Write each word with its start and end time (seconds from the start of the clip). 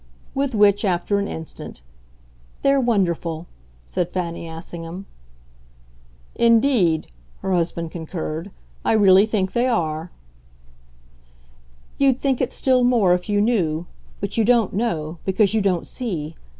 With 0.33 0.55
which, 0.55 0.83
after 0.83 1.19
an 1.19 1.27
instant, 1.27 1.83
"They're 2.63 2.81
wonderful," 2.81 3.45
said 3.85 4.11
Fanny 4.11 4.49
Assingham. 4.49 5.05
"Indeed," 6.33 7.05
her 7.41 7.53
husband 7.53 7.91
concurred, 7.91 8.49
"I 8.83 8.93
really 8.93 9.27
think 9.27 9.51
they 9.53 9.67
are." 9.67 10.09
"You'd 11.99 12.19
think 12.19 12.41
it 12.41 12.51
still 12.51 12.83
more 12.83 13.13
if 13.13 13.29
you 13.29 13.41
knew. 13.41 13.85
But 14.19 14.39
you 14.39 14.43
don't 14.43 14.73
know 14.73 15.19
because 15.23 15.53
you 15.53 15.61
don't 15.61 15.85
see. 15.85 16.35